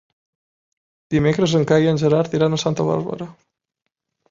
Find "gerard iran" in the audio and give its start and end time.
2.05-2.59